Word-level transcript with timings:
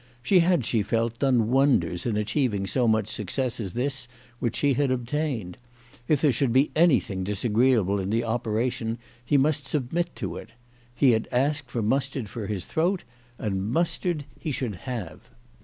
She 0.23 0.39
had, 0.39 0.65
she 0.65 0.81
felt, 0.81 1.19
done 1.19 1.49
wonders 1.51 2.07
in 2.07 2.17
achieving 2.17 2.65
so 2.65 2.87
much 2.87 3.07
suc 3.07 3.29
cess 3.29 3.59
as 3.59 3.73
this 3.73 4.07
which 4.39 4.55
she 4.55 4.73
had 4.73 4.89
obtained. 4.89 5.59
If 6.07 6.21
there 6.21 6.31
should 6.31 6.51
be 6.51 6.71
anything 6.75 7.23
disagreeable 7.23 7.99
in 7.99 8.09
the 8.09 8.23
operation 8.23 8.97
he 9.23 9.37
must 9.37 9.67
submit 9.67 10.15
to 10.15 10.37
it. 10.37 10.53
He 10.95 11.11
had 11.11 11.27
asked 11.31 11.69
for 11.69 11.83
mustard 11.83 12.29
for 12.29 12.47
his 12.47 12.65
throat, 12.65 13.03
and 13.37 13.71
mustard 13.71 14.25
he 14.39 14.51
should 14.51 14.73
have. 14.73 15.29